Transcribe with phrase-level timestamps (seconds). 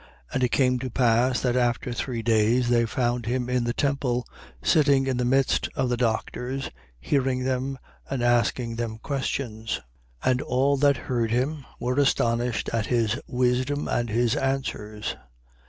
[0.29, 0.33] 2:46.
[0.33, 4.25] And it came to pass, that, after three days, they found him in the temple,
[4.63, 7.77] sitting in the midst of the doctors, hearing them
[8.09, 9.79] and asking them questions.
[10.23, 10.31] 2:47.
[10.31, 15.15] And all that heard him were astonished at his wisdom and his answers.